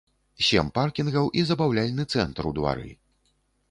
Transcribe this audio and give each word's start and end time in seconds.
Сем 0.47 0.71
паркінгаў 0.77 1.29
і 1.41 1.45
забаўляльны 1.51 2.09
цэнтр 2.17 2.43
у 2.53 2.59
двары. 2.61 2.89